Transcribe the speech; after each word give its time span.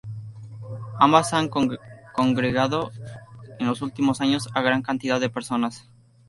Ambas 0.99 1.31
han 1.31 1.47
congregado 2.13 2.91
en 3.59 3.67
los 3.67 3.83
últimos 3.83 4.19
años 4.19 4.49
a 4.55 4.61
gran 4.63 4.81
cantidad 4.81 5.19
de 5.19 5.29
personas. 5.29 5.87